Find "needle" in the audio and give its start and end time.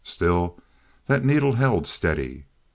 1.23-1.53